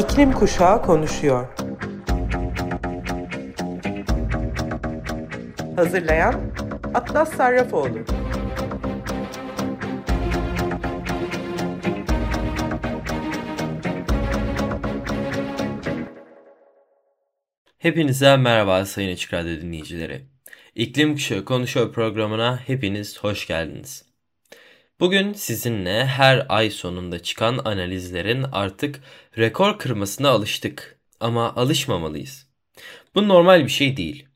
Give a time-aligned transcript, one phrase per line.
[0.00, 1.46] İklim Kuşağı konuşuyor.
[5.76, 6.34] Hazırlayan
[6.94, 7.98] Atlas Sarrafoğlu.
[17.78, 20.26] Hepinize merhaba Sayın Açık Radyo dinleyicileri.
[20.74, 24.09] İklim Kuşağı Konuşuyor programına hepiniz hoş geldiniz.
[25.00, 29.00] Bugün sizinle her ay sonunda çıkan analizlerin artık
[29.38, 32.46] rekor kırmasına alıştık ama alışmamalıyız.
[33.14, 34.26] Bu normal bir şey değil.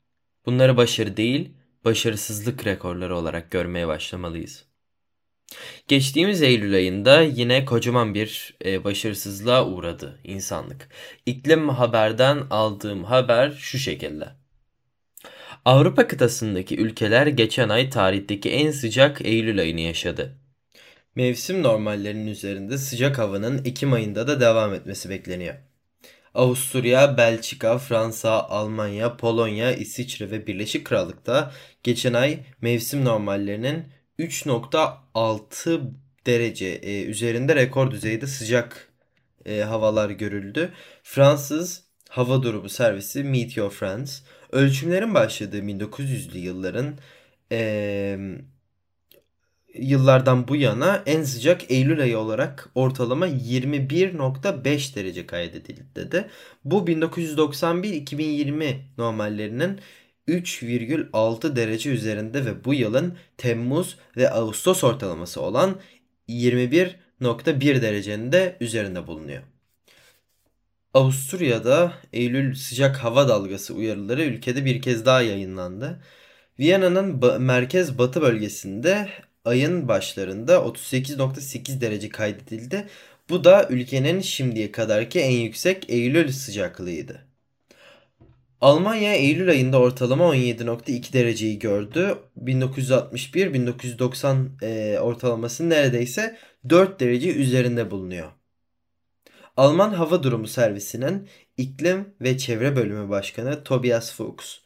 [0.46, 1.50] Bunları başarı değil,
[1.84, 4.64] başarısızlık rekorları olarak görmeye başlamalıyız.
[5.88, 10.88] Geçtiğimiz Eylül ayında yine kocaman bir e, başarısızlığa uğradı insanlık.
[11.26, 14.28] İklim Haber'den aldığım haber şu şekilde.
[15.64, 20.43] Avrupa kıtasındaki ülkeler geçen ay tarihteki en sıcak Eylül ayını yaşadı.
[21.16, 25.54] Mevsim normallerinin üzerinde sıcak havanın Ekim ayında da devam etmesi bekleniyor.
[26.34, 33.84] Avusturya, Belçika, Fransa, Almanya, Polonya, İsviçre ve Birleşik Krallık'ta geçen ay mevsim normallerinin
[34.18, 35.80] 3.6
[36.26, 38.92] derece e, üzerinde rekor düzeyde sıcak
[39.46, 40.72] e, havalar görüldü.
[41.02, 44.12] Fransız Hava Durumu Servisi Meteor France
[44.52, 46.98] ölçümlerin başladığı 1900'lü yılların
[47.52, 48.18] e,
[49.74, 56.28] yıllardan bu yana en sıcak Eylül ayı olarak ortalama 21.5 derece kaydedildi dedi.
[56.64, 59.80] Bu 1991-2020 normallerinin
[60.28, 65.80] 3,6 derece üzerinde ve bu yılın Temmuz ve Ağustos ortalaması olan
[66.28, 69.42] 21.1 derecenin de üzerinde bulunuyor.
[70.94, 76.00] Avusturya'da Eylül sıcak hava dalgası uyarıları ülkede bir kez daha yayınlandı.
[76.58, 79.08] Viyana'nın ba- merkez batı bölgesinde
[79.44, 82.88] ayın başlarında 38.8 derece kaydedildi.
[83.28, 87.26] Bu da ülkenin şimdiye kadarki en yüksek Eylül sıcaklığıydı.
[88.60, 92.18] Almanya Eylül ayında ortalama 17.2 dereceyi gördü.
[92.44, 96.38] 1961-1990 e, ortalaması neredeyse
[96.68, 98.30] 4 derece üzerinde bulunuyor.
[99.56, 104.58] Alman Hava Durumu Servisi'nin İklim ve Çevre Bölümü Başkanı Tobias Fuchs,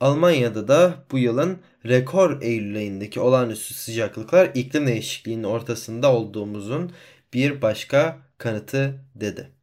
[0.00, 6.92] Almanya'da da bu yılın rekor Eylül ayındaki olağanüstü sıcaklıklar iklim değişikliğinin ortasında olduğumuzun
[7.34, 9.59] bir başka kanıtı dedi.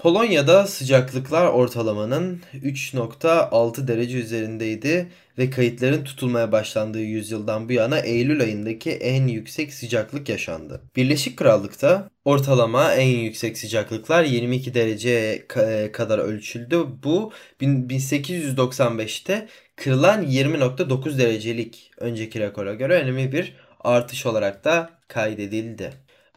[0.00, 8.90] Polonya'da sıcaklıklar ortalamanın 3.6 derece üzerindeydi ve kayıtların tutulmaya başlandığı yüzyıldan bu yana Eylül ayındaki
[8.90, 10.82] en yüksek sıcaklık yaşandı.
[10.96, 15.46] Birleşik Krallık'ta ortalama en yüksek sıcaklıklar 22 derece
[15.92, 16.86] kadar ölçüldü.
[17.02, 25.92] Bu 1895'te kırılan 20.9 derecelik önceki rekora göre önemli bir artış olarak da kaydedildi.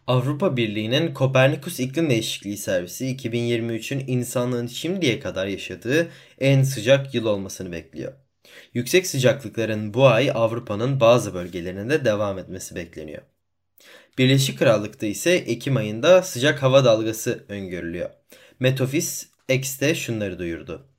[0.08, 6.08] Avrupa Birliği'nin Kopernikus İklim Değişikliği Servisi 2023'ün insanlığın şimdiye kadar yaşadığı
[6.40, 8.14] en sıcak yıl olmasını bekliyor.
[8.74, 13.22] Yüksek sıcaklıkların bu ay Avrupa'nın bazı bölgelerinde devam etmesi bekleniyor.
[14.18, 18.10] Birleşik Krallık'ta ise Ekim ayında sıcak hava dalgası öngörülüyor.
[18.60, 20.93] Metofis X'te şunları duyurdu.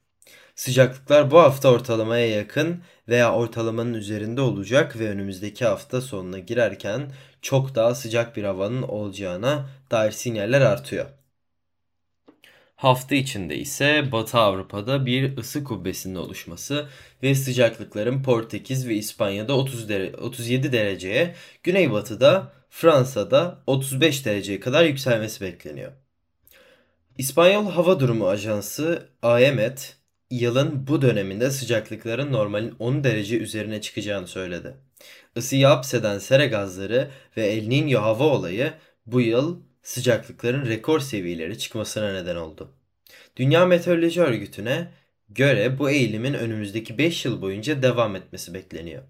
[0.54, 7.74] Sıcaklıklar bu hafta ortalamaya yakın veya ortalamanın üzerinde olacak ve önümüzdeki hafta sonuna girerken çok
[7.74, 11.06] daha sıcak bir havanın olacağına dair sinyaller artıyor.
[12.76, 16.88] Hafta içinde ise Batı Avrupa'da bir ısı kubbesinin oluşması
[17.22, 25.40] ve sıcaklıkların Portekiz ve İspanya'da 30 dere 37 dereceye, Güneybatı'da Fransa'da 35 dereceye kadar yükselmesi
[25.40, 25.92] bekleniyor.
[27.18, 34.74] İspanyol Hava Durumu Ajansı AEMET yılın bu döneminde sıcaklıkların normalin 10 derece üzerine çıkacağını söyledi.
[35.36, 38.72] Isıyı hapseden sera gazları ve El Niño hava olayı
[39.06, 42.70] bu yıl sıcaklıkların rekor seviyeleri çıkmasına neden oldu.
[43.36, 44.90] Dünya Meteoroloji Örgütü'ne
[45.28, 49.02] göre bu eğilimin önümüzdeki 5 yıl boyunca devam etmesi bekleniyor.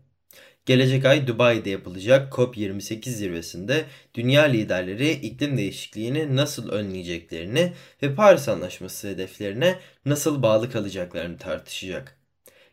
[0.66, 3.84] Gelecek ay Dubai'de yapılacak COP28 zirvesinde
[4.14, 7.72] dünya liderleri iklim değişikliğini nasıl önleyeceklerini
[8.02, 12.16] ve Paris Anlaşması hedeflerine nasıl bağlı kalacaklarını tartışacak.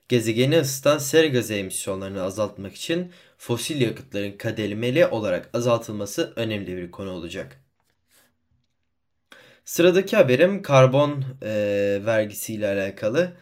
[0.09, 7.11] Gezegeni ısıtan sera gazı emisyonlarını azaltmak için fosil yakıtların kademeli olarak azaltılması önemli bir konu
[7.11, 7.61] olacak.
[9.65, 13.33] Sıradaki haberim karbon e, vergisiyle alakalı.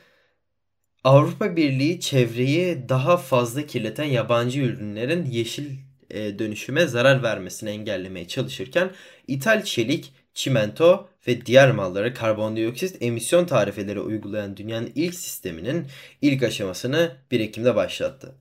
[1.04, 5.70] Avrupa Birliği çevreyi daha fazla kirleten yabancı ürünlerin yeşil
[6.10, 8.92] e, dönüşüme zarar vermesini engellemeye çalışırken
[9.28, 15.88] ithal çelik, çimento ve diğer mallara karbondioksit emisyon tarifeleri uygulayan dünyanın ilk sisteminin
[16.22, 18.36] ilk aşamasını 1 Ekim'de başlattı.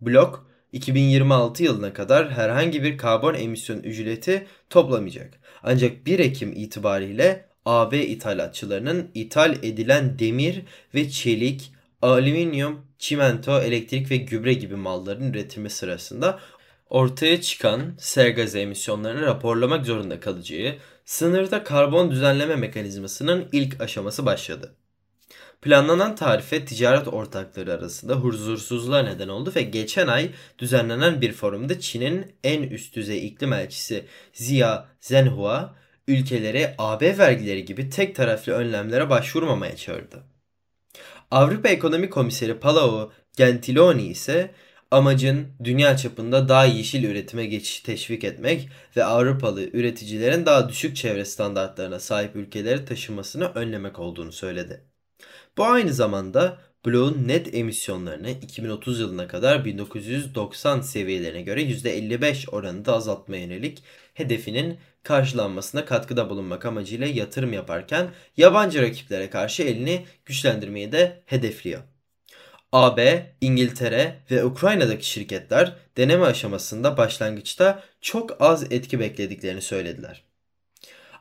[0.00, 5.40] Blok, 2026 yılına kadar herhangi bir karbon emisyon ücreti toplamayacak.
[5.62, 10.62] Ancak 1 Ekim itibariyle AB ithalatçılarının ithal edilen demir
[10.94, 16.40] ve çelik, alüminyum, çimento, elektrik ve gübre gibi malların üretimi sırasında
[16.90, 24.74] ortaya çıkan sera emisyonlarını raporlamak zorunda kalacağı sınırda karbon düzenleme mekanizmasının ilk aşaması başladı.
[25.62, 32.32] Planlanan tarife ticaret ortakları arasında huzursuzluğa neden oldu ve geçen ay düzenlenen bir forumda Çin'in
[32.44, 35.76] en üst düzey iklim elçisi Zia Zhenhua
[36.08, 40.35] ülkeleri AB vergileri gibi tek taraflı önlemlere başvurmamaya çağırdı.
[41.30, 44.50] Avrupa Ekonomi Komiseri Paolo Gentiloni ise
[44.90, 51.24] amacın dünya çapında daha yeşil üretime geçişi teşvik etmek ve Avrupalı üreticilerin daha düşük çevre
[51.24, 54.84] standartlarına sahip ülkeleri taşımasını önlemek olduğunu söyledi.
[55.58, 63.42] Bu aynı zamanda bloğun net emisyonlarını 2030 yılına kadar 1990 seviyelerine göre %55 oranında azaltmaya
[63.42, 63.82] yönelik
[64.14, 71.82] hedefinin karşılanmasına katkıda bulunmak amacıyla yatırım yaparken yabancı rakiplere karşı elini güçlendirmeyi de hedefliyor.
[72.72, 80.24] AB, İngiltere ve Ukrayna'daki şirketler deneme aşamasında başlangıçta çok az etki beklediklerini söylediler.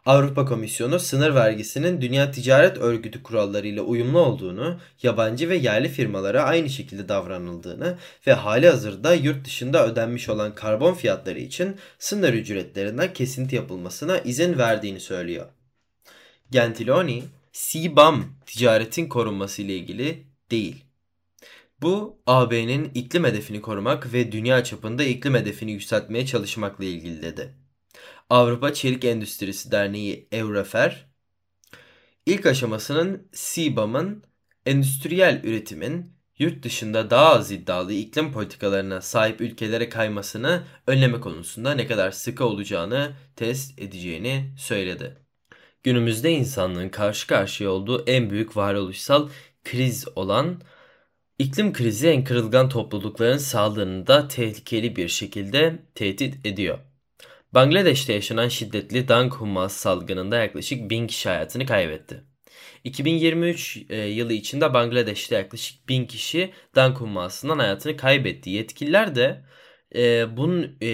[0.06, 6.70] Avrupa Komisyonu sınır vergisinin Dünya Ticaret Örgütü kurallarıyla uyumlu olduğunu, yabancı ve yerli firmalara aynı
[6.70, 7.98] şekilde davranıldığını
[8.28, 14.58] ve hali hazırda yurt dışında ödenmiş olan karbon fiyatları için sınır ücretlerinden kesinti yapılmasına izin
[14.58, 15.46] verdiğini söylüyor.
[16.52, 17.24] Gentiloni,
[17.54, 20.84] CBAM ticaretin korunması ile ilgili değil.
[21.82, 27.65] Bu AB'nin iklim hedefini korumak ve dünya çapında iklim hedefini yükseltmeye çalışmakla ilgili dedi.
[28.30, 31.06] Avrupa Çelik Endüstrisi Derneği Eurofer,
[32.26, 34.24] ilk aşamasının CBAM'ın
[34.66, 41.88] endüstriyel üretimin yurt dışında daha az iddialı iklim politikalarına sahip ülkelere kaymasını önleme konusunda ne
[41.88, 45.18] kadar sıkı olacağını test edeceğini söyledi.
[45.84, 49.30] Günümüzde insanlığın karşı karşıya olduğu en büyük varoluşsal
[49.64, 50.62] kriz olan
[51.40, 56.95] iklim krizi en kırılgan toplulukların sağlığını da tehlikeli bir şekilde tehdit ediyor.
[57.56, 62.24] Bangladeş'te yaşanan şiddetli dank humması salgınında yaklaşık 1000 kişi hayatını kaybetti.
[62.84, 68.50] 2023 e, yılı içinde Bangladeş'te yaklaşık 1000 kişi dank hummasından hayatını kaybetti.
[68.50, 69.46] Yetkililer de
[69.96, 70.90] e, bunun e,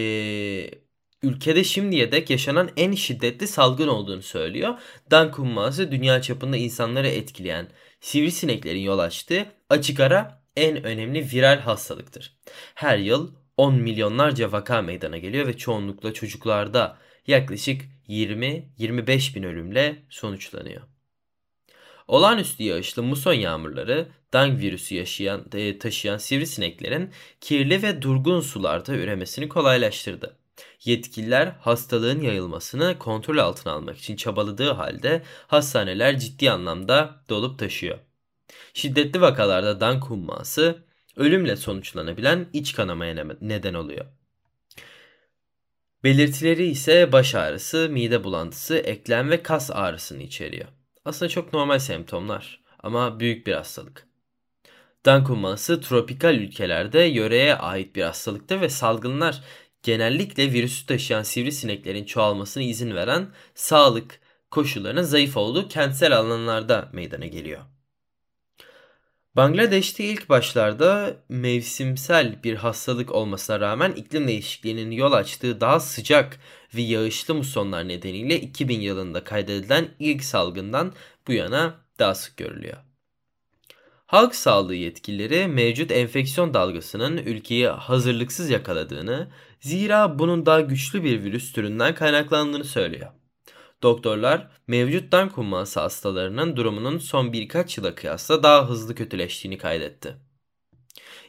[1.23, 4.79] ülkede şimdiye dek yaşanan en şiddetli salgın olduğunu söylüyor.
[5.11, 7.67] Dank humması dünya çapında insanları etkileyen
[8.01, 12.37] sivrisineklerin yol açtığı açık ara en önemli viral hastalıktır.
[12.75, 20.81] Her yıl 10 milyonlarca vaka meydana geliyor ve çoğunlukla çocuklarda yaklaşık 20-25 bin ölümle sonuçlanıyor.
[22.07, 27.11] Olağanüstü yağışlı muson yağmurları Dang virüsü yaşayan, e, taşıyan sivrisineklerin
[27.41, 30.37] kirli ve durgun sularda üremesini kolaylaştırdı.
[30.83, 37.99] Yetkililer hastalığın yayılmasını kontrol altına almak için çabaladığı halde hastaneler ciddi anlamda dolup taşıyor.
[38.73, 40.83] Şiddetli vakalarda Dang humması
[41.15, 44.05] ölümle sonuçlanabilen iç kanamaya neden oluyor.
[46.03, 50.67] Belirtileri ise baş ağrısı, mide bulantısı, eklem ve kas ağrısını içeriyor.
[51.05, 54.07] Aslında çok normal semptomlar ama büyük bir hastalık.
[55.05, 59.43] Dankuması tropikal ülkelerde yöreye ait bir hastalıktır ve salgınlar
[59.83, 64.19] genellikle virüsü taşıyan sivrisineklerin çoğalmasına izin veren sağlık
[64.51, 67.70] koşullarının zayıf olduğu kentsel alanlarda meydana geliyor.
[69.35, 76.39] Bangladeş'te ilk başlarda mevsimsel bir hastalık olmasına rağmen iklim değişikliğinin yol açtığı daha sıcak
[76.75, 80.93] ve yağışlı musonlar nedeniyle 2000 yılında kaydedilen ilk salgından
[81.27, 82.77] bu yana daha sık görülüyor.
[84.05, 91.53] Halk sağlığı yetkilileri mevcut enfeksiyon dalgasının ülkeyi hazırlıksız yakaladığını, zira bunun daha güçlü bir virüs
[91.53, 93.11] türünden kaynaklandığını söylüyor.
[93.83, 100.15] Doktorlar mevcut darm kumması hastalarının durumunun son birkaç yıla kıyasla daha hızlı kötüleştiğini kaydetti.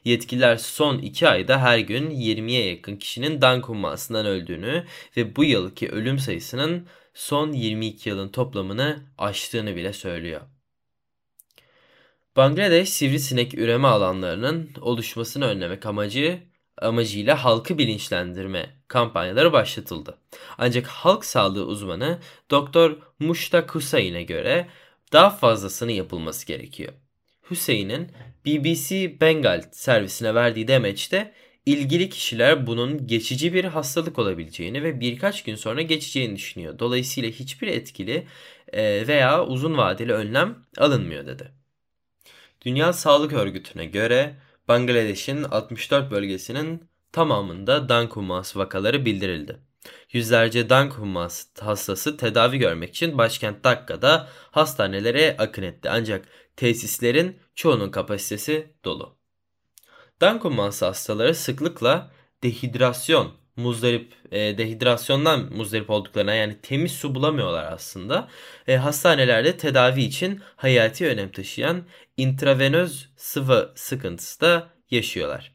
[0.04, 5.88] Yetkililer son 2 ayda her gün 20'ye yakın kişinin dan kummasından öldüğünü ve bu yılki
[5.88, 10.40] ölüm sayısının son 22 yılın toplamını aştığını bile söylüyor.
[12.36, 16.42] Bangladeş sivrisinek üreme alanlarının oluşmasını önlemek amacı
[16.82, 20.18] amacıyla halkı bilinçlendirme kampanyaları başlatıldı.
[20.58, 22.18] Ancak halk sağlığı uzmanı
[22.50, 22.90] Dr.
[23.18, 24.68] Mushtaq Hüseyin'e göre
[25.12, 26.92] daha fazlasının yapılması gerekiyor.
[27.50, 28.12] Hüseyin'in
[28.46, 31.32] BBC Bengal servisine verdiği demeçte
[31.66, 36.78] ilgili kişiler bunun geçici bir hastalık olabileceğini ve birkaç gün sonra geçeceğini düşünüyor.
[36.78, 38.26] Dolayısıyla hiçbir etkili
[38.72, 41.52] e, veya uzun vadeli önlem alınmıyor dedi.
[42.64, 44.34] Dünya Sağlık Örgütü'ne göre
[44.72, 49.58] Bangladeş'in 64 bölgesinin tamamında dank humması vakaları bildirildi.
[50.12, 55.90] Yüzlerce dank humması hastası tedavi görmek için başkent Dakka'da hastanelere akın etti.
[55.90, 59.16] Ancak tesislerin çoğunun kapasitesi dolu.
[60.20, 62.10] Dank humması hastaları sıklıkla
[62.42, 68.28] dehidrasyon, muzdarip, e, dehidrasyondan muzdarip olduklarına yani temiz su bulamıyorlar aslında.
[68.68, 71.84] E, hastanelerde tedavi için hayati önem taşıyan
[72.16, 75.52] intravenöz sıvı sıkıntısı da yaşıyorlar.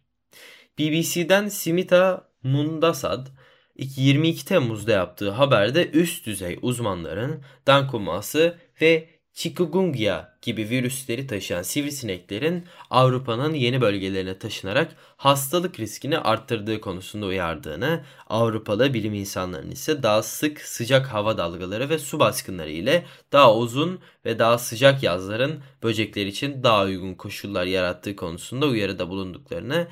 [0.80, 3.28] BBC'den Simita Mundasad
[3.76, 13.54] 22 Temmuz'da yaptığı haberde üst düzey uzmanların dankuması ve chikungunya gibi virüsleri taşıyan sivrisineklerin Avrupa'nın
[13.54, 21.08] yeni bölgelerine taşınarak hastalık riskini arttırdığı konusunda uyardığını, Avrupalı bilim insanlarının ise daha sık sıcak
[21.08, 26.84] hava dalgaları ve su baskınları ile daha uzun ve daha sıcak yazların böcekler için daha
[26.84, 29.88] uygun koşullar yarattığı konusunda uyarıda bulunduklarını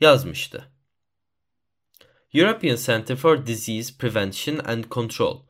[0.00, 0.64] yazmıştı.
[2.34, 5.45] European Center for Disease Prevention and Control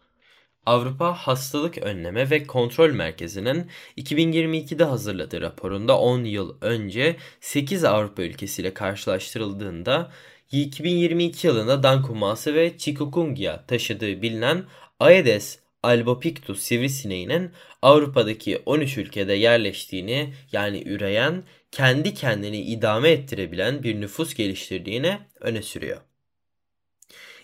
[0.66, 3.66] Avrupa Hastalık Önleme ve Kontrol Merkezi'nin
[3.99, 10.11] 2022'de hazırladığı raporunda 10 yıl önce 8 Avrupa ülkesiyle karşılaştırıldığında
[10.52, 14.64] 2022 yılında dankuması ve chikungunya taşıdığı bilinen
[15.00, 17.50] Aedes albopictus sivrisineğinin
[17.82, 26.05] Avrupa'daki 13 ülkede yerleştiğini yani üreyen, kendi kendini idame ettirebilen bir nüfus geliştirdiğini öne sürüyor.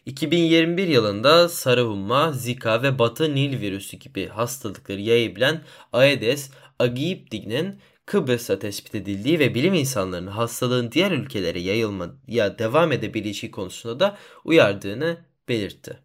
[0.07, 8.59] 2021 yılında sarı humma, zika ve batı nil virüsü gibi hastalıkları yayabilen Aedes aegypti'nin Kıbrıs'ta
[8.59, 15.17] tespit edildiği ve bilim insanlarının hastalığın diğer ülkelere yayılmaya devam edebileceği konusunda da uyardığını
[15.49, 15.99] belirtti.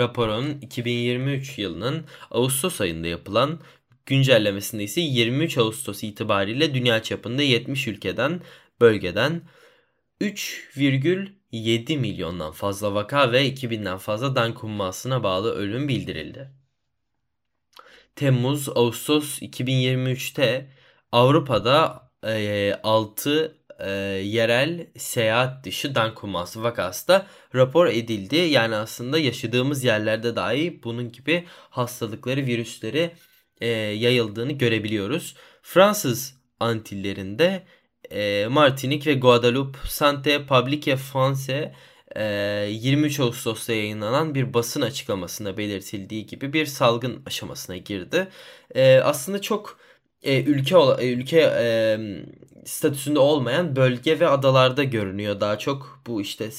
[0.00, 3.60] Raporun 2023 yılının Ağustos ayında yapılan
[4.06, 8.40] güncellemesinde ise 23 Ağustos itibariyle dünya çapında 70 ülkeden,
[8.80, 9.42] bölgeden
[11.52, 16.50] 3,7 milyondan fazla vaka ve 2000'den fazla dank hummasına bağlı ölüm bildirildi.
[18.16, 20.70] Temmuz-Ağustos 2023'te
[21.12, 23.90] Avrupa'da e, 6 e,
[24.24, 28.36] yerel seyahat dışı dank humması vakası da rapor edildi.
[28.36, 33.10] Yani aslında yaşadığımız yerlerde dahi bunun gibi hastalıkları, virüsleri
[33.60, 35.36] e, yayıldığını görebiliyoruz.
[35.62, 37.66] Fransız Antillerinde
[38.10, 41.72] e, Martinique ve Guadeloupe Santé Publique France
[42.16, 42.22] e,
[42.70, 48.28] 23 Ağustos'ta yayınlanan bir basın açıklamasında belirtildiği gibi bir salgın aşamasına girdi.
[48.74, 49.78] E, aslında çok
[50.22, 51.98] e, ülke ülke e,
[52.64, 56.50] statüsünde olmayan bölge ve adalarda görünüyor daha çok bu işte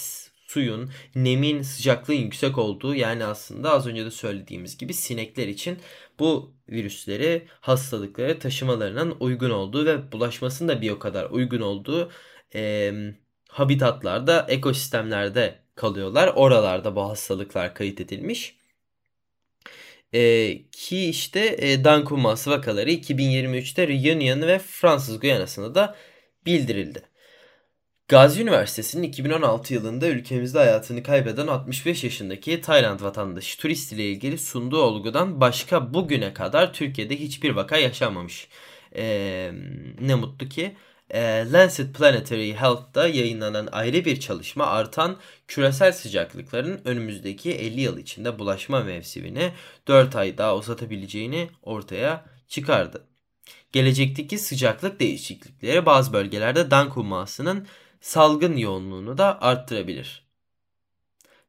[0.50, 5.79] suyun, nemin, sıcaklığın yüksek olduğu yani aslında az önce de söylediğimiz gibi sinekler için
[6.20, 12.12] bu virüsleri, hastalıkları taşımalarının uygun olduğu ve bulaşmasının da bir o kadar uygun olduğu
[12.56, 12.94] e,
[13.50, 16.27] habitatlarda, ekosistemlerde kalıyorlar.
[16.36, 18.56] Oralarda bu hastalıklar kayıt edilmiş.
[20.13, 25.96] E, ki işte e, Dankumas vakaları 2023'te Reunion ve Fransız Guyana'sında da
[26.46, 27.09] bildirildi.
[28.10, 34.82] Gazi Üniversitesi'nin 2016 yılında ülkemizde hayatını kaybeden 65 yaşındaki Tayland vatandaşı turist ile ilgili sunduğu
[34.82, 38.48] olgudan başka bugüne kadar Türkiye'de hiçbir vaka yaşanmamış.
[38.96, 39.51] Ee,
[40.01, 40.75] ne mutlu ki.
[41.10, 48.39] E, Lancet Planetary Health'ta yayınlanan ayrı bir çalışma artan küresel sıcaklıkların önümüzdeki 50 yıl içinde
[48.39, 49.51] bulaşma mevsimini
[49.88, 53.04] 4 ay daha uzatabileceğini ortaya çıkardı.
[53.72, 57.68] Gelecekteki sıcaklık değişiklikleri bazı bölgelerde dank hummasının
[58.01, 60.29] salgın yoğunluğunu da arttırabilir.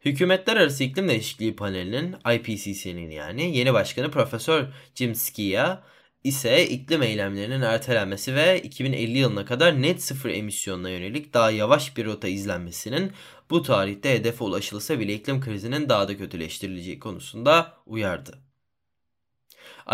[0.04, 5.82] Hükümetler Arası İklim Değişikliği Paneli'nin IPCC'nin yani yeni başkanı Profesör Jim Skia
[6.24, 12.04] ise iklim eylemlerinin ertelenmesi ve 2050 yılına kadar net sıfır emisyonuna yönelik daha yavaş bir
[12.04, 13.12] rota izlenmesinin
[13.50, 18.49] bu tarihte hedefe ulaşılırsa bile iklim krizinin daha da kötüleştirileceği konusunda uyardı.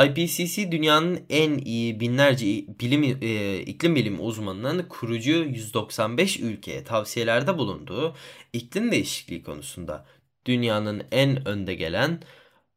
[0.05, 2.47] IPCC dünyanın en iyi binlerce
[2.81, 8.15] bilim e, iklim bilimi uzmanının kurucu 195 ülkeye tavsiyelerde bulunduğu
[8.53, 10.07] iklim değişikliği konusunda
[10.47, 12.21] dünyanın en önde gelen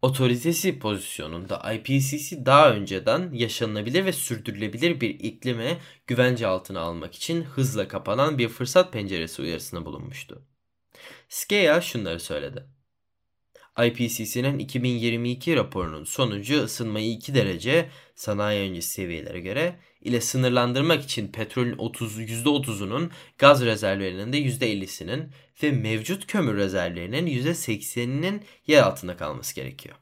[0.01, 5.77] otoritesi pozisyonunda IPCC daha önceden yaşanılabilir ve sürdürülebilir bir iklime
[6.07, 10.41] güvence altına almak için hızla kapanan bir fırsat penceresi uyarısına bulunmuştu.
[11.29, 12.78] Skeya şunları söyledi.
[13.85, 21.77] IPCC'nin 2022 raporunun sonucu ısınmayı 2 derece sanayi öncesi seviyelere göre ile sınırlandırmak için petrolün
[21.77, 25.29] 30, %30'unun gaz rezervlerinin de %50'sinin
[25.63, 29.95] ve mevcut kömür rezervlerinin %80'inin yer altında kalması gerekiyor.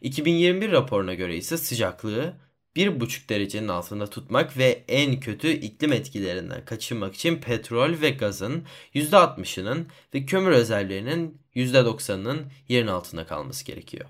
[0.00, 2.47] 2021 raporuna göre ise sıcaklığı
[2.78, 9.86] 1,5 derecenin altında tutmak ve en kötü iklim etkilerinden kaçınmak için petrol ve gazın %60'ının
[10.14, 14.06] ve kömür rezervlerinin %90'ının yerin altında kalması gerekiyor.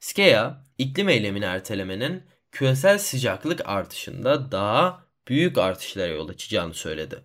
[0.00, 7.20] SKEA, iklim eylemini ertelemenin küresel sıcaklık artışında daha büyük artışlara yol açacağını söyledi.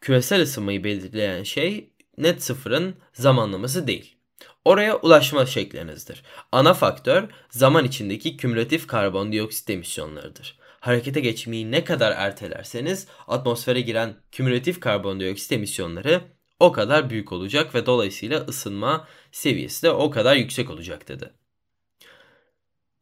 [0.00, 4.19] Küresel ısınmayı belirleyen şey net sıfırın zamanlaması değil.
[4.64, 6.22] Oraya ulaşma şeklinizdir.
[6.52, 10.58] Ana faktör zaman içindeki kümülatif karbondioksit emisyonlarıdır.
[10.80, 16.20] Harekete geçmeyi ne kadar ertelerseniz atmosfere giren kümülatif karbondioksit emisyonları
[16.60, 21.30] o kadar büyük olacak ve dolayısıyla ısınma seviyesi de o kadar yüksek olacak dedi.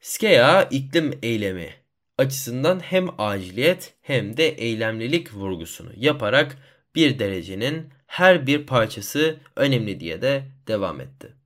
[0.00, 1.74] SKEA iklim eylemi
[2.18, 6.56] açısından hem aciliyet hem de eylemlilik vurgusunu yaparak
[6.94, 11.37] bir derecenin her bir parçası önemli diye de devam etti.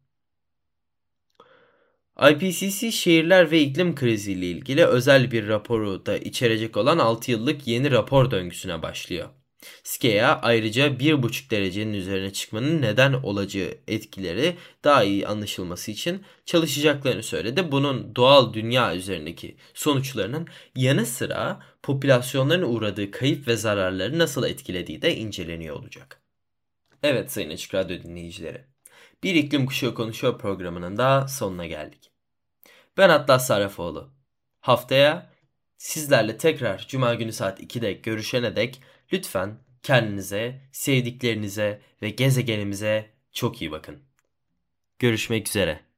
[2.21, 7.91] IPCC şehirler ve iklim kriziyle ilgili özel bir raporu da içerecek olan 6 yıllık yeni
[7.91, 9.29] rapor döngüsüne başlıyor.
[9.85, 17.73] SKEA ayrıca 1,5 derecenin üzerine çıkmanın neden olacağı etkileri daha iyi anlaşılması için çalışacaklarını söyledi.
[17.73, 25.17] Bunun doğal dünya üzerindeki sonuçlarının yanı sıra popülasyonların uğradığı kayıp ve zararları nasıl etkilediği de
[25.17, 26.23] inceleniyor olacak.
[27.03, 28.72] Evet Sayın Açık Radyo dinleyicileri.
[29.23, 32.11] Bir iklim kuşağı konuşuyor programının da sonuna geldik.
[32.97, 34.11] Ben Atlas Sarrafoğlu.
[34.61, 35.31] Haftaya
[35.79, 38.81] sizlerle tekrar Cuma günü saat 2'de görüşene dek
[39.13, 44.03] lütfen kendinize, sevdiklerinize ve gezegenimize çok iyi bakın.
[44.99, 45.92] Görüşmek üzere.